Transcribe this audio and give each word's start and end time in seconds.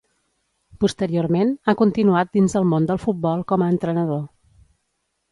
Posteriorment, 0.83 1.51
ha 1.71 1.75
continuat 1.81 2.31
dins 2.37 2.55
el 2.59 2.65
món 2.71 2.87
del 2.91 2.99
futbol 3.03 3.43
com 3.53 3.65
a 3.65 3.69
entrenador. 3.75 4.23